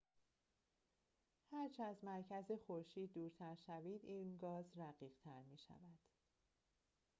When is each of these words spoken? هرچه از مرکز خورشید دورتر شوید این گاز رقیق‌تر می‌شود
هرچه 1.51 1.83
از 1.83 2.03
مرکز 2.03 2.45
خورشید 2.67 3.13
دورتر 3.13 3.55
شوید 3.55 4.01
این 4.05 4.37
گاز 4.37 4.65
رقیق‌تر 4.77 5.41
می‌شود 5.51 5.99